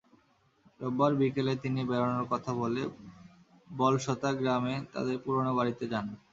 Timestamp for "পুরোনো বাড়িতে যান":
5.23-6.05